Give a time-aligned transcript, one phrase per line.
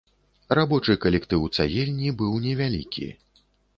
[0.59, 3.07] Рабочы калектыў цагельні быў невялікі.